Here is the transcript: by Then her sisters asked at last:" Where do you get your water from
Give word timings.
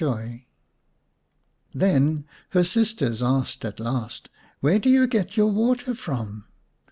by 0.03 0.47
Then 1.75 2.25
her 2.53 2.63
sisters 2.63 3.21
asked 3.21 3.63
at 3.63 3.79
last:" 3.79 4.29
Where 4.59 4.79
do 4.79 4.89
you 4.89 5.05
get 5.05 5.37
your 5.37 5.51
water 5.51 5.93
from 5.93 6.45